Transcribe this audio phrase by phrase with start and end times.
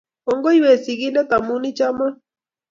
[0.25, 2.13] Kongoi we sigindet amu ichomon